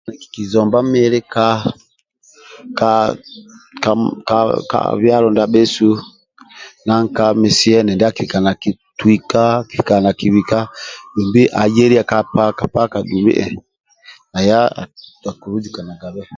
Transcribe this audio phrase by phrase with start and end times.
[0.21, 1.47] Kikizomba mili ka
[2.79, 2.91] ka
[3.83, 4.37] kaka
[4.71, 5.89] kab byalo ndia bhesu
[7.41, 8.45] misia endidi akilikaga
[10.05, 10.59] nakitwika
[11.61, 13.33] ayelia dumbi ka paka dumbi
[15.35, 16.27] hhh